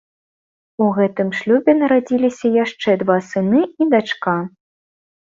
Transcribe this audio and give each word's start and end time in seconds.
У 0.83 0.85
гэтым 0.97 1.27
шлюбе 1.39 1.75
нарадзіліся 1.81 2.49
яшчэ 2.63 2.95
два 3.01 3.17
сыны 3.27 3.61
і 3.85 3.87
дачка. 3.93 4.35